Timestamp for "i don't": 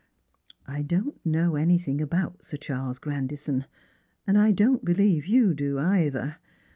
0.65-1.23, 4.35-4.83